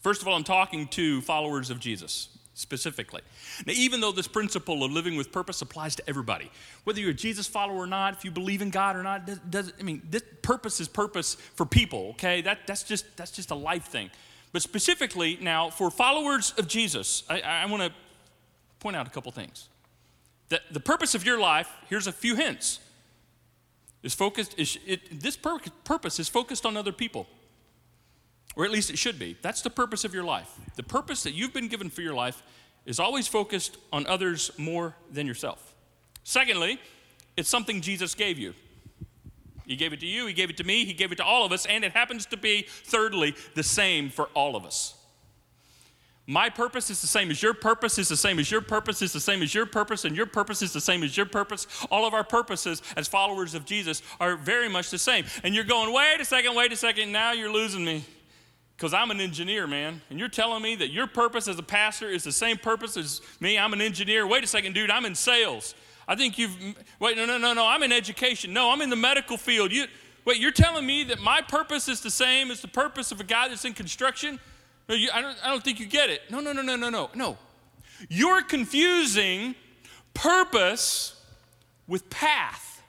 First 0.00 0.22
of 0.22 0.28
all, 0.28 0.34
I'm 0.34 0.44
talking 0.44 0.88
to 0.88 1.20
followers 1.20 1.68
of 1.70 1.78
Jesus 1.78 2.28
specifically. 2.54 3.22
Now, 3.66 3.72
even 3.74 4.00
though 4.00 4.12
this 4.12 4.28
principle 4.28 4.84
of 4.84 4.92
living 4.92 5.16
with 5.16 5.32
purpose 5.32 5.62
applies 5.62 5.96
to 5.96 6.02
everybody, 6.08 6.50
whether 6.84 7.00
you're 7.00 7.10
a 7.10 7.14
Jesus 7.14 7.46
follower 7.46 7.76
or 7.76 7.86
not, 7.86 8.14
if 8.14 8.24
you 8.24 8.30
believe 8.30 8.62
in 8.62 8.70
God 8.70 8.96
or 8.96 9.02
not, 9.02 9.26
does, 9.26 9.38
does 9.48 9.72
I 9.78 9.82
mean, 9.82 10.02
this 10.08 10.22
purpose 10.42 10.80
is 10.80 10.88
purpose 10.88 11.34
for 11.34 11.66
people. 11.66 12.10
Okay, 12.10 12.42
that, 12.42 12.66
that's 12.66 12.82
just 12.82 13.16
that's 13.16 13.30
just 13.30 13.50
a 13.50 13.54
life 13.54 13.86
thing. 13.86 14.10
But 14.52 14.62
specifically 14.62 15.38
now, 15.40 15.70
for 15.70 15.90
followers 15.90 16.52
of 16.58 16.66
Jesus, 16.66 17.22
I, 17.28 17.40
I 17.40 17.66
want 17.66 17.82
to 17.82 17.92
point 18.78 18.96
out 18.96 19.06
a 19.06 19.10
couple 19.10 19.30
things. 19.32 19.68
The 20.50 20.80
purpose 20.80 21.14
of 21.14 21.24
your 21.24 21.38
life, 21.38 21.70
here's 21.88 22.06
a 22.06 22.12
few 22.12 22.34
hints, 22.34 22.80
is 24.02 24.14
focused, 24.14 24.58
is, 24.58 24.78
it, 24.86 25.20
this 25.20 25.36
pur- 25.36 25.60
purpose 25.84 26.18
is 26.18 26.28
focused 26.28 26.66
on 26.66 26.76
other 26.76 26.92
people. 26.92 27.26
Or 28.56 28.64
at 28.64 28.72
least 28.72 28.90
it 28.90 28.98
should 28.98 29.18
be. 29.18 29.36
That's 29.42 29.62
the 29.62 29.70
purpose 29.70 30.04
of 30.04 30.12
your 30.12 30.24
life. 30.24 30.50
The 30.74 30.82
purpose 30.82 31.22
that 31.22 31.32
you've 31.32 31.52
been 31.52 31.68
given 31.68 31.88
for 31.88 32.02
your 32.02 32.14
life 32.14 32.42
is 32.84 32.98
always 32.98 33.28
focused 33.28 33.76
on 33.92 34.06
others 34.06 34.50
more 34.58 34.96
than 35.12 35.26
yourself. 35.26 35.74
Secondly, 36.24 36.80
it's 37.36 37.48
something 37.48 37.80
Jesus 37.80 38.14
gave 38.14 38.38
you. 38.38 38.54
He 39.66 39.76
gave 39.76 39.92
it 39.92 40.00
to 40.00 40.06
you, 40.06 40.26
He 40.26 40.32
gave 40.32 40.50
it 40.50 40.56
to 40.56 40.64
me, 40.64 40.84
He 40.84 40.92
gave 40.92 41.12
it 41.12 41.16
to 41.16 41.24
all 41.24 41.46
of 41.46 41.52
us, 41.52 41.64
and 41.64 41.84
it 41.84 41.92
happens 41.92 42.26
to 42.26 42.36
be, 42.36 42.66
thirdly, 42.68 43.36
the 43.54 43.62
same 43.62 44.10
for 44.10 44.24
all 44.34 44.56
of 44.56 44.64
us. 44.64 44.94
My 46.30 46.48
purpose 46.48 46.90
is 46.90 47.00
the 47.00 47.08
same 47.08 47.32
as 47.32 47.42
your 47.42 47.54
purpose, 47.54 47.98
is 47.98 48.06
the 48.06 48.16
same 48.16 48.38
as 48.38 48.52
your 48.52 48.60
purpose, 48.60 49.02
is 49.02 49.12
the 49.12 49.18
same 49.18 49.42
as 49.42 49.52
your 49.52 49.66
purpose, 49.66 50.04
and 50.04 50.16
your 50.16 50.26
purpose 50.26 50.62
is 50.62 50.72
the 50.72 50.80
same 50.80 51.02
as 51.02 51.16
your 51.16 51.26
purpose. 51.26 51.66
All 51.90 52.06
of 52.06 52.14
our 52.14 52.22
purposes 52.22 52.82
as 52.96 53.08
followers 53.08 53.54
of 53.54 53.64
Jesus 53.64 54.00
are 54.20 54.36
very 54.36 54.68
much 54.68 54.90
the 54.90 54.98
same. 54.98 55.24
And 55.42 55.56
you're 55.56 55.64
going, 55.64 55.92
wait 55.92 56.20
a 56.20 56.24
second, 56.24 56.54
wait 56.54 56.72
a 56.72 56.76
second, 56.76 57.10
now 57.10 57.32
you're 57.32 57.52
losing 57.52 57.84
me. 57.84 58.04
Because 58.76 58.94
I'm 58.94 59.10
an 59.10 59.20
engineer, 59.20 59.66
man. 59.66 60.02
And 60.08 60.20
you're 60.20 60.28
telling 60.28 60.62
me 60.62 60.76
that 60.76 60.92
your 60.92 61.08
purpose 61.08 61.48
as 61.48 61.58
a 61.58 61.64
pastor 61.64 62.08
is 62.08 62.22
the 62.22 62.30
same 62.30 62.58
purpose 62.58 62.96
as 62.96 63.22
me. 63.40 63.58
I'm 63.58 63.72
an 63.72 63.80
engineer. 63.80 64.24
Wait 64.24 64.44
a 64.44 64.46
second, 64.46 64.72
dude, 64.72 64.88
I'm 64.88 65.06
in 65.06 65.16
sales. 65.16 65.74
I 66.06 66.14
think 66.14 66.38
you've, 66.38 66.56
wait, 67.00 67.16
no, 67.16 67.26
no, 67.26 67.38
no, 67.38 67.54
no, 67.54 67.66
I'm 67.66 67.82
in 67.82 67.90
education. 67.90 68.52
No, 68.52 68.70
I'm 68.70 68.82
in 68.82 68.90
the 68.90 68.94
medical 68.94 69.36
field. 69.36 69.72
You, 69.72 69.86
wait, 70.24 70.36
you're 70.38 70.52
telling 70.52 70.86
me 70.86 71.02
that 71.02 71.18
my 71.18 71.40
purpose 71.40 71.88
is 71.88 72.00
the 72.02 72.10
same 72.12 72.52
as 72.52 72.62
the 72.62 72.68
purpose 72.68 73.10
of 73.10 73.18
a 73.18 73.24
guy 73.24 73.48
that's 73.48 73.64
in 73.64 73.72
construction? 73.72 74.38
No, 74.90 74.96
you, 74.96 75.08
I, 75.14 75.22
don't, 75.22 75.36
I 75.44 75.50
don't 75.50 75.62
think 75.62 75.78
you 75.78 75.86
get 75.86 76.10
it. 76.10 76.22
No, 76.30 76.40
no, 76.40 76.52
no, 76.52 76.62
no, 76.62 76.74
no, 76.74 76.90
no, 76.90 77.10
no. 77.14 77.38
You're 78.08 78.42
confusing 78.42 79.54
purpose 80.14 81.14
with 81.86 82.10
path. 82.10 82.82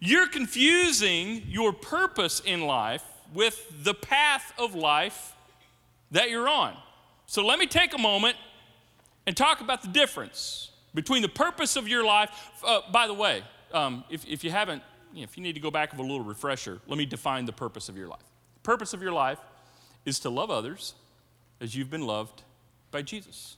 You're 0.00 0.28
confusing 0.28 1.42
your 1.46 1.74
purpose 1.74 2.40
in 2.40 2.62
life 2.62 3.04
with 3.34 3.70
the 3.84 3.92
path 3.92 4.54
of 4.58 4.74
life 4.74 5.34
that 6.10 6.30
you're 6.30 6.48
on. 6.48 6.74
So 7.26 7.44
let 7.44 7.58
me 7.58 7.66
take 7.66 7.92
a 7.92 7.98
moment 7.98 8.38
and 9.26 9.36
talk 9.36 9.60
about 9.60 9.82
the 9.82 9.88
difference 9.88 10.70
between 10.94 11.20
the 11.20 11.28
purpose 11.28 11.76
of 11.76 11.86
your 11.86 12.02
life. 12.02 12.30
Uh, 12.66 12.80
by 12.90 13.06
the 13.06 13.14
way, 13.14 13.42
um, 13.74 14.04
if, 14.08 14.26
if 14.26 14.42
you 14.42 14.50
haven't, 14.50 14.82
you 15.12 15.20
know, 15.20 15.24
if 15.24 15.36
you 15.36 15.42
need 15.42 15.54
to 15.54 15.60
go 15.60 15.70
back 15.70 15.92
of 15.92 15.98
a 15.98 16.02
little 16.02 16.22
refresher, 16.22 16.80
let 16.86 16.96
me 16.96 17.04
define 17.04 17.44
the 17.44 17.52
purpose 17.52 17.90
of 17.90 17.98
your 17.98 18.08
life. 18.08 18.24
The 18.54 18.60
purpose 18.60 18.94
of 18.94 19.02
your 19.02 19.12
life 19.12 19.38
is 20.04 20.18
to 20.20 20.30
love 20.30 20.50
others 20.50 20.94
as 21.60 21.74
you've 21.74 21.90
been 21.90 22.06
loved 22.06 22.42
by 22.90 23.02
Jesus. 23.02 23.56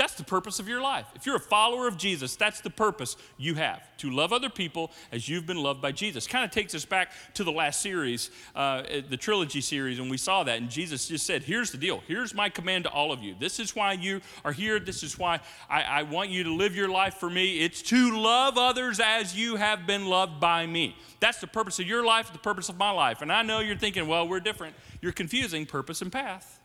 That's 0.00 0.14
the 0.14 0.24
purpose 0.24 0.58
of 0.58 0.66
your 0.66 0.80
life. 0.80 1.04
If 1.14 1.26
you're 1.26 1.36
a 1.36 1.38
follower 1.38 1.86
of 1.86 1.98
Jesus, 1.98 2.34
that's 2.34 2.62
the 2.62 2.70
purpose 2.70 3.18
you 3.36 3.56
have 3.56 3.82
to 3.98 4.10
love 4.10 4.32
other 4.32 4.48
people 4.48 4.92
as 5.12 5.28
you've 5.28 5.44
been 5.44 5.62
loved 5.62 5.82
by 5.82 5.92
Jesus. 5.92 6.26
Kind 6.26 6.42
of 6.42 6.50
takes 6.50 6.74
us 6.74 6.86
back 6.86 7.12
to 7.34 7.44
the 7.44 7.52
last 7.52 7.82
series, 7.82 8.30
uh, 8.56 8.82
the 9.10 9.18
trilogy 9.18 9.60
series, 9.60 9.98
and 9.98 10.10
we 10.10 10.16
saw 10.16 10.42
that. 10.44 10.56
And 10.56 10.70
Jesus 10.70 11.06
just 11.06 11.26
said, 11.26 11.42
Here's 11.42 11.70
the 11.70 11.76
deal. 11.76 12.02
Here's 12.08 12.32
my 12.32 12.48
command 12.48 12.84
to 12.84 12.90
all 12.90 13.12
of 13.12 13.22
you. 13.22 13.34
This 13.38 13.60
is 13.60 13.76
why 13.76 13.92
you 13.92 14.22
are 14.42 14.52
here. 14.52 14.80
This 14.80 15.02
is 15.02 15.18
why 15.18 15.40
I, 15.68 15.82
I 15.82 16.02
want 16.04 16.30
you 16.30 16.44
to 16.44 16.54
live 16.54 16.74
your 16.74 16.88
life 16.88 17.16
for 17.16 17.28
me. 17.28 17.60
It's 17.60 17.82
to 17.82 18.18
love 18.18 18.56
others 18.56 19.00
as 19.00 19.36
you 19.36 19.56
have 19.56 19.86
been 19.86 20.06
loved 20.06 20.40
by 20.40 20.64
me. 20.64 20.96
That's 21.20 21.42
the 21.42 21.46
purpose 21.46 21.78
of 21.78 21.86
your 21.86 22.06
life, 22.06 22.32
the 22.32 22.38
purpose 22.38 22.70
of 22.70 22.78
my 22.78 22.90
life. 22.90 23.20
And 23.20 23.30
I 23.30 23.42
know 23.42 23.60
you're 23.60 23.76
thinking, 23.76 24.08
Well, 24.08 24.26
we're 24.26 24.40
different. 24.40 24.76
You're 25.02 25.12
confusing 25.12 25.66
purpose 25.66 26.00
and 26.00 26.10
path. 26.10 26.58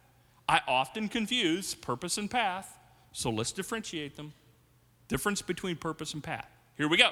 I 0.48 0.62
often 0.70 1.10
confuse 1.10 1.76
purpose 1.76 2.18
and 2.18 2.32
path. 2.32 2.75
So 3.16 3.30
let's 3.30 3.54
differentiate 3.54 4.18
them. 4.18 4.34
Difference 5.08 5.42
between 5.42 5.78
purpose 5.78 6.14
and 6.14 6.22
path. 6.22 6.50
Here 6.76 6.90
we 6.90 6.98
go. 6.98 7.12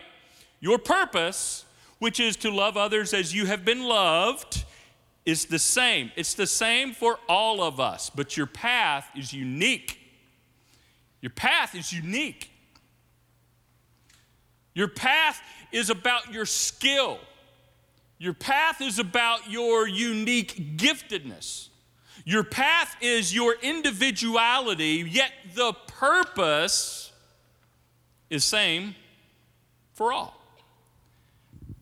Your 0.60 0.78
purpose, 0.78 1.64
which 2.00 2.20
is 2.20 2.36
to 2.38 2.52
love 2.52 2.76
others 2.76 3.14
as 3.14 3.34
you 3.34 3.46
have 3.46 3.64
been 3.64 3.84
loved, 3.84 4.66
is 5.26 5.46
the 5.46 5.58
same. 5.58 6.12
It's 6.18 6.34
the 6.34 6.46
same 6.46 6.92
for 6.94 7.20
all 7.30 7.64
of 7.64 7.80
us, 7.80 8.10
but 8.10 8.36
your 8.36 8.48
path 8.48 9.08
is 9.16 9.32
unique. 9.32 9.98
Your 11.22 11.30
path 11.30 11.74
is 11.74 11.94
unique. 11.94 12.52
Your 14.74 14.90
path 14.90 15.42
is 15.72 15.90
about 15.90 16.34
your 16.34 16.46
skill. 16.46 17.18
Your 18.18 18.34
path 18.34 18.82
is 18.82 19.00
about 19.00 19.50
your 19.50 19.88
unique 19.88 20.76
giftedness. 20.76 21.70
Your 22.26 22.44
path 22.44 22.96
is 23.02 23.34
your 23.34 23.56
individuality, 23.62 25.06
yet 25.10 25.32
the 25.56 25.74
purpose 26.00 27.12
is 28.30 28.44
same 28.44 28.96
for 29.94 30.12
all. 30.12 30.40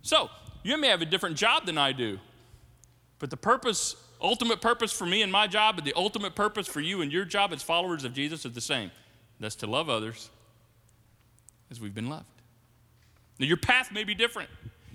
So, 0.01 0.29
you 0.63 0.77
may 0.77 0.87
have 0.87 1.01
a 1.01 1.05
different 1.05 1.37
job 1.37 1.65
than 1.65 1.77
I 1.77 1.91
do, 1.91 2.19
but 3.19 3.29
the 3.29 3.37
purpose, 3.37 3.95
ultimate 4.21 4.61
purpose 4.61 4.91
for 4.91 5.05
me 5.05 5.21
and 5.21 5.31
my 5.31 5.47
job, 5.47 5.77
and 5.77 5.85
the 5.85 5.93
ultimate 5.95 6.35
purpose 6.35 6.67
for 6.67 6.81
you 6.81 7.01
and 7.01 7.11
your 7.11 7.25
job 7.25 7.53
as 7.53 7.61
followers 7.61 8.03
of 8.03 8.13
Jesus 8.13 8.45
is 8.45 8.53
the 8.53 8.61
same. 8.61 8.91
That's 9.39 9.55
to 9.55 9.67
love 9.67 9.89
others 9.89 10.29
as 11.71 11.79
we've 11.79 11.95
been 11.95 12.09
loved. 12.09 12.25
Now, 13.39 13.47
your 13.47 13.57
path 13.57 13.91
may 13.91 14.03
be 14.03 14.13
different. 14.13 14.49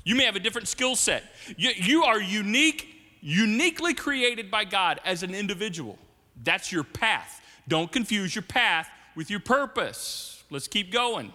You 0.04 0.14
may 0.14 0.24
have 0.24 0.36
a 0.36 0.40
different 0.40 0.68
skill 0.68 0.94
set. 0.94 1.24
You, 1.56 1.70
you 1.74 2.04
are 2.04 2.20
unique 2.20 2.92
uniquely 3.20 3.92
created 3.92 4.52
by 4.52 4.64
God 4.64 5.00
as 5.04 5.24
an 5.24 5.34
individual. 5.34 5.98
That's 6.44 6.70
your 6.70 6.84
path. 6.84 7.40
Don't 7.66 7.90
confuse 7.90 8.36
your 8.36 8.42
path 8.42 8.88
with 9.16 9.30
your 9.30 9.40
purpose. 9.40 10.44
Let's 10.50 10.68
keep 10.68 10.92
going. 10.92 11.32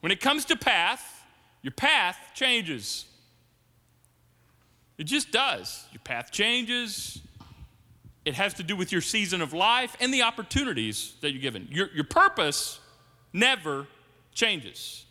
When 0.00 0.12
it 0.12 0.20
comes 0.20 0.44
to 0.44 0.56
path, 0.56 1.24
your 1.62 1.72
path 1.72 2.18
changes. 2.34 3.06
It 4.98 5.04
just 5.04 5.32
does. 5.32 5.84
Your 5.92 6.00
path 6.04 6.30
changes. 6.30 7.20
It 8.24 8.34
has 8.34 8.54
to 8.54 8.62
do 8.62 8.76
with 8.76 8.92
your 8.92 9.00
season 9.00 9.42
of 9.42 9.52
life 9.52 9.96
and 10.00 10.12
the 10.12 10.22
opportunities 10.22 11.14
that 11.22 11.32
you're 11.32 11.42
given. 11.42 11.68
Your, 11.70 11.90
your 11.92 12.04
purpose 12.04 12.80
never 13.32 13.86
changes. 14.32 15.06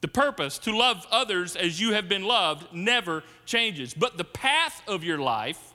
The 0.00 0.08
purpose 0.08 0.58
to 0.58 0.76
love 0.76 1.06
others 1.10 1.56
as 1.56 1.80
you 1.80 1.92
have 1.92 2.08
been 2.08 2.24
loved 2.24 2.74
never 2.74 3.22
changes. 3.46 3.94
But 3.94 4.18
the 4.18 4.24
path 4.24 4.82
of 4.88 5.04
your 5.04 5.18
life, 5.18 5.71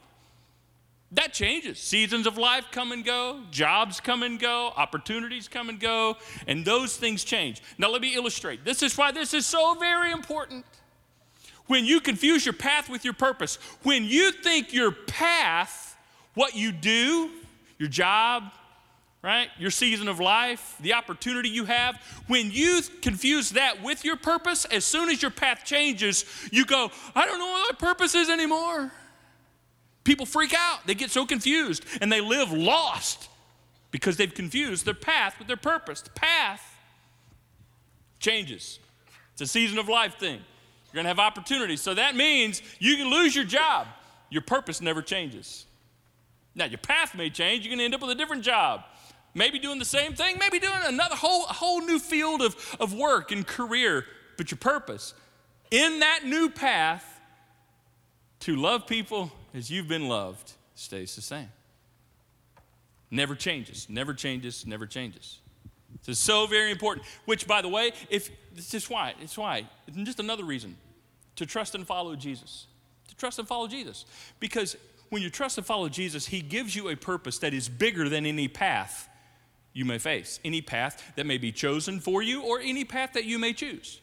that 1.12 1.34
changes. 1.34 1.80
Seasons 1.80 2.28
of 2.28 2.38
life 2.38 2.66
come 2.72 2.92
and 2.92 3.06
go, 3.06 3.42
jobs 3.50 4.00
come 4.00 4.24
and 4.24 4.40
go, 4.40 4.74
opportunities 4.76 5.48
come 5.48 5.70
and 5.70 5.80
go, 5.80 6.18
and 6.48 6.66
those 6.66 6.98
things 6.98 7.24
change. 7.24 7.62
Now, 7.78 7.90
let 7.90 8.02
me 8.02 8.16
illustrate. 8.16 8.66
This 8.66 8.84
is 8.84 8.98
why 8.98 9.12
this 9.12 9.34
is 9.34 9.46
so 9.46 9.76
very 9.76 10.12
important. 10.12 10.66
When 11.68 11.86
you 11.86 12.02
confuse 12.02 12.46
your 12.46 12.54
path 12.54 12.90
with 12.90 13.06
your 13.06 13.14
purpose, 13.14 13.58
when 13.84 14.04
you 14.04 14.32
think 14.32 14.74
your 14.74 14.92
path, 14.92 15.98
what 16.34 16.56
you 16.56 16.72
do, 16.72 17.30
your 17.78 17.90
job, 17.90 18.52
right? 19.22 19.50
Your 19.58 19.72
season 19.72 20.08
of 20.08 20.20
life, 20.20 20.76
the 20.80 20.94
opportunity 20.94 21.50
you 21.50 21.66
have. 21.66 22.02
When 22.28 22.52
you 22.52 22.82
confuse 23.02 23.52
that 23.52 23.82
with 23.84 24.06
your 24.06 24.16
purpose, 24.16 24.66
as 24.66 24.86
soon 24.86 25.10
as 25.10 25.22
your 25.22 25.32
path 25.32 25.64
changes, 25.66 26.26
you 26.52 26.66
go, 26.66 26.92
I 27.16 27.26
don't 27.26 27.40
know 27.40 27.48
what 27.48 27.74
my 27.74 27.88
purpose 27.88 28.16
is 28.16 28.30
anymore. 28.30 28.92
People 30.08 30.26
freak 30.26 30.54
out. 30.58 30.88
They 30.88 30.96
get 30.96 31.12
so 31.12 31.26
confused 31.26 31.84
and 32.00 32.10
they 32.10 32.22
live 32.22 32.50
lost 32.50 33.28
because 33.92 34.16
they've 34.16 34.34
confused 34.34 34.86
their 34.86 34.94
path 34.94 35.38
with 35.38 35.50
their 35.50 35.58
purpose. 35.58 36.00
The 36.00 36.12
path 36.12 36.64
changes. 38.18 38.80
It's 39.34 39.42
a 39.42 39.48
season 39.48 39.78
of 39.78 39.90
life 39.90 40.18
thing. 40.18 40.40
You're 40.40 40.94
going 40.94 41.04
to 41.04 41.10
have 41.10 41.20
opportunities. 41.20 41.82
So 41.82 41.94
that 41.94 42.16
means 42.16 42.62
you 42.80 42.96
can 42.96 43.10
lose 43.10 43.36
your 43.36 43.44
job. 43.44 43.88
Your 44.30 44.44
purpose 44.44 44.80
never 44.80 45.02
changes. 45.02 45.66
Now, 46.56 46.66
your 46.66 46.78
path 46.78 47.14
may 47.14 47.30
change. 47.30 47.66
You're 47.66 47.72
going 47.72 47.80
to 47.80 47.84
end 47.84 47.94
up 47.94 48.00
with 48.00 48.12
a 48.12 48.16
different 48.16 48.44
job 48.44 48.86
maybe 49.34 49.60
doing 49.60 49.78
the 49.78 49.86
same 49.86 50.14
thing, 50.14 50.38
maybe 50.40 50.58
doing 50.58 50.80
another 50.86 51.16
whole, 51.16 51.42
whole 51.42 51.82
new 51.82 52.00
field 52.00 52.42
of, 52.42 52.78
of 52.80 52.94
work 52.94 53.32
and 53.34 53.46
career, 53.46 54.06
but 54.38 54.50
your 54.50 54.58
purpose 54.58 55.14
in 55.70 56.00
that 56.00 56.22
new 56.24 56.50
path 56.50 57.20
to 58.40 58.56
love 58.56 58.88
people 58.88 59.32
as 59.58 59.70
you've 59.70 59.88
been 59.88 60.08
loved 60.08 60.54
stays 60.76 61.16
the 61.16 61.22
same. 61.22 61.50
Never 63.10 63.36
changes, 63.36 63.88
never 63.90 64.14
changes, 64.14 64.66
never 64.66 64.86
changes. 64.86 65.40
This 66.06 66.18
is 66.18 66.24
so 66.24 66.46
very 66.46 66.72
important. 66.72 67.06
Which, 67.26 67.48
by 67.48 67.62
the 67.62 67.70
way, 67.70 67.92
if 68.10 68.30
this 68.54 68.74
is 68.74 68.90
why, 68.90 69.16
it's 69.22 69.38
why, 69.38 69.68
it's 69.88 69.98
just 69.98 70.20
another 70.20 70.44
reason 70.44 70.76
to 71.38 71.46
trust 71.46 71.76
and 71.76 71.88
follow 71.88 72.16
Jesus. 72.16 72.68
To 73.08 73.16
trust 73.16 73.40
and 73.40 73.48
follow 73.48 73.68
Jesus. 73.68 74.06
Because 74.40 74.76
when 75.10 75.22
you 75.22 75.30
trust 75.30 75.58
and 75.58 75.66
follow 75.66 75.90
Jesus, 75.90 76.28
He 76.28 76.42
gives 76.42 76.76
you 76.76 76.90
a 76.90 76.96
purpose 76.96 77.40
that 77.40 77.54
is 77.54 77.70
bigger 77.70 78.10
than 78.10 78.26
any 78.26 78.48
path 78.48 79.10
you 79.74 79.86
may 79.86 80.00
face, 80.00 80.40
any 80.44 80.62
path 80.62 81.14
that 81.16 81.26
may 81.26 81.38
be 81.38 81.52
chosen 81.52 82.00
for 82.00 82.22
you, 82.22 82.42
or 82.42 82.60
any 82.60 82.84
path 82.84 83.14
that 83.14 83.26
you 83.26 83.40
may 83.40 83.54
choose. 83.54 84.02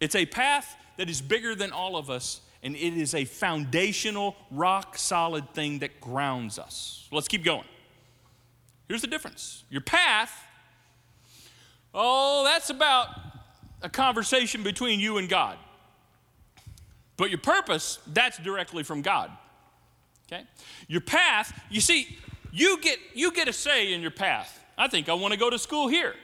It's 0.00 0.14
a 0.14 0.26
path 0.26 0.76
that 0.96 1.10
is 1.10 1.20
bigger 1.20 1.54
than 1.54 1.72
all 1.72 1.96
of 1.96 2.10
us, 2.10 2.40
and 2.62 2.74
it 2.74 2.94
is 2.94 3.14
a 3.14 3.24
foundational, 3.24 4.36
rock 4.50 4.98
solid 4.98 5.52
thing 5.54 5.80
that 5.80 6.00
grounds 6.00 6.58
us. 6.58 7.08
Let's 7.12 7.28
keep 7.28 7.44
going. 7.44 7.64
Here's 8.88 9.02
the 9.02 9.06
difference 9.06 9.64
your 9.70 9.80
path, 9.80 10.32
oh, 11.94 12.44
that's 12.44 12.70
about 12.70 13.08
a 13.82 13.88
conversation 13.88 14.62
between 14.62 14.98
you 14.98 15.18
and 15.18 15.28
God. 15.28 15.56
But 17.16 17.30
your 17.30 17.38
purpose, 17.38 17.98
that's 18.06 18.38
directly 18.38 18.82
from 18.82 19.02
God. 19.02 19.30
Okay? 20.26 20.44
Your 20.86 21.00
path, 21.00 21.58
you 21.70 21.80
see, 21.80 22.18
you 22.52 22.80
get 22.80 22.98
you 23.14 23.32
get 23.32 23.48
a 23.48 23.52
say 23.52 23.92
in 23.92 24.00
your 24.00 24.10
path. 24.10 24.64
I 24.76 24.88
think 24.88 25.08
I 25.08 25.14
want 25.14 25.32
to 25.32 25.38
go 25.38 25.50
to 25.50 25.58
school 25.58 25.88
here, 25.88 26.14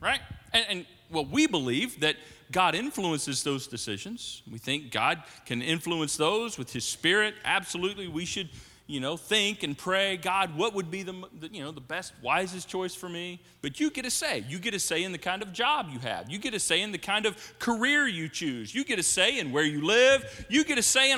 right? 0.00 0.20
And, 0.52 0.64
and 0.68 0.86
well, 1.10 1.26
we 1.26 1.46
believe 1.46 2.00
that 2.00 2.16
God 2.50 2.74
influences 2.74 3.42
those 3.42 3.66
decisions. 3.66 4.42
We 4.50 4.58
think 4.58 4.90
God 4.90 5.22
can 5.46 5.62
influence 5.62 6.16
those 6.16 6.58
with 6.58 6.72
His 6.72 6.84
Spirit. 6.84 7.34
Absolutely, 7.44 8.08
we 8.08 8.24
should 8.24 8.48
you 8.90 8.98
know, 8.98 9.16
think 9.16 9.62
and 9.62 9.78
pray, 9.78 10.16
God, 10.16 10.56
what 10.56 10.74
would 10.74 10.90
be 10.90 11.04
the, 11.04 11.14
you 11.52 11.62
know, 11.62 11.70
the 11.70 11.80
best, 11.80 12.12
wisest 12.22 12.68
choice 12.68 12.92
for 12.92 13.08
me? 13.08 13.40
But 13.62 13.78
you 13.78 13.88
get 13.88 14.04
a 14.04 14.10
say. 14.10 14.44
You 14.48 14.58
get 14.58 14.74
a 14.74 14.80
say 14.80 15.04
in 15.04 15.12
the 15.12 15.18
kind 15.18 15.42
of 15.42 15.52
job 15.52 15.90
you 15.92 16.00
have. 16.00 16.28
You 16.28 16.38
get 16.38 16.54
a 16.54 16.58
say 16.58 16.82
in 16.82 16.90
the 16.90 16.98
kind 16.98 17.24
of 17.24 17.36
career 17.60 18.08
you 18.08 18.28
choose. 18.28 18.74
You 18.74 18.84
get 18.84 18.98
a 18.98 19.02
say 19.04 19.38
in 19.38 19.52
where 19.52 19.62
you 19.62 19.86
live. 19.86 20.44
You 20.50 20.64
get 20.64 20.76
a 20.76 20.82
say 20.82 21.08
in 21.08 21.08